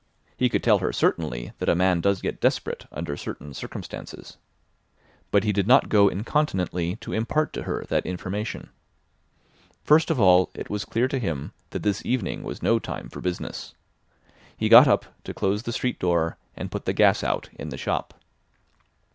He 0.35 0.49
could 0.49 0.63
tell 0.63 0.79
her 0.79 0.91
certainly 0.91 1.51
that 1.59 1.69
a 1.69 1.75
man 1.75 2.01
does 2.01 2.23
get 2.23 2.41
desperate 2.41 2.87
under 2.91 3.15
certain 3.15 3.53
circumstances. 3.53 4.37
But 5.29 5.43
he 5.43 5.53
did 5.53 5.67
not 5.67 5.89
go 5.89 6.07
incontinently 6.07 6.95
to 7.01 7.13
impart 7.13 7.53
to 7.53 7.63
her 7.65 7.85
that 7.89 8.03
information. 8.03 8.71
First 9.83 10.09
of 10.09 10.19
all, 10.19 10.49
it 10.55 10.71
was 10.71 10.85
clear 10.85 11.07
to 11.07 11.19
him 11.19 11.51
that 11.69 11.83
this 11.83 12.03
evening 12.03 12.41
was 12.41 12.63
no 12.63 12.79
time 12.79 13.09
for 13.09 13.21
business. 13.21 13.75
He 14.57 14.69
got 14.69 14.87
up 14.87 15.05
to 15.23 15.35
close 15.35 15.61
the 15.61 15.71
street 15.71 15.99
door 15.99 16.35
and 16.57 16.71
put 16.71 16.85
the 16.85 16.93
gas 16.93 17.23
out 17.23 17.49
in 17.53 17.69
the 17.69 17.77
shop. 17.77 18.15